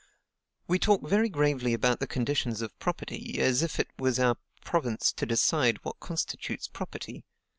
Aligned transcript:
"We 0.67 0.79
talk 0.79 1.07
very 1.07 1.29
gravely 1.29 1.75
about 1.75 1.99
the 1.99 2.07
conditions 2.07 2.63
of 2.63 2.75
property,... 2.79 3.37
as 3.39 3.61
if 3.61 3.79
it 3.79 3.89
was 3.99 4.17
our 4.17 4.35
province 4.65 5.13
to 5.13 5.27
decide 5.27 5.77
what 5.83 5.99
constitutes 5.99 6.67
property.... 6.67 7.23